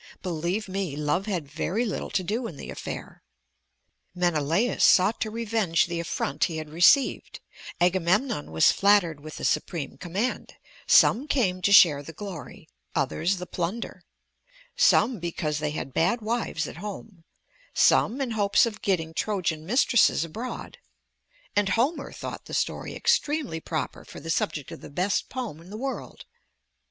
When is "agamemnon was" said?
7.79-8.71